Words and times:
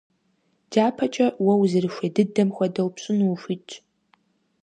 ДяпэкӀэ, 0.71 1.27
уэ 1.43 1.53
узэрыхуей 1.61 2.11
дыдэм 2.15 2.49
хуэдэу 2.55 2.89
пщӀыну 2.93 3.27
ухуитщ. 3.33 3.71